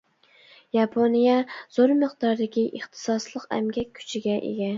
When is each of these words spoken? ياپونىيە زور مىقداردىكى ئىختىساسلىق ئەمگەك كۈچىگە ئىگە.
ياپونىيە 0.77 1.35
زور 1.77 1.93
مىقداردىكى 1.99 2.65
ئىختىساسلىق 2.79 3.47
ئەمگەك 3.59 3.95
كۈچىگە 4.01 4.41
ئىگە. 4.43 4.67